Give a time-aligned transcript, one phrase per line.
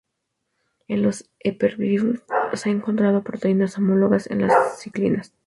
[0.87, 2.23] En los herpesvirus
[2.55, 5.31] se han encontrado proteínas homólogas a las ciclinas.